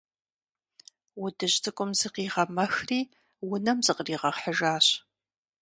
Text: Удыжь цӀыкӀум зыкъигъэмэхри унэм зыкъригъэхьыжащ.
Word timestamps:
Удыжь 1.23 1.57
цӀыкӀум 1.63 1.91
зыкъигъэмэхри 1.99 3.01
унэм 3.53 3.79
зыкъригъэхьыжащ. 3.85 4.87